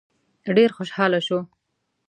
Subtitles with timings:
[0.55, 1.37] ډېر خوشاله شو.